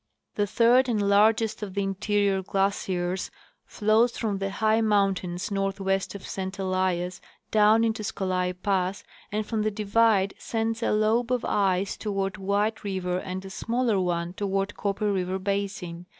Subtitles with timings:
[0.33, 3.29] The third and largest of the interior glaciers
[3.67, 9.61] flows from the high mountains northwest of St Elias down into Scolai pass, and from
[9.61, 14.75] the divide sends a lobe of ice toward White river and a smaller one toward
[14.75, 16.07] Copper River basin.